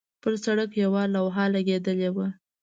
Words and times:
پر 0.21 0.33
سړک 0.43 0.71
یوه 0.83 1.03
لوحه 1.15 1.45
لګېدلې 1.53 2.09
وه. 2.15 2.27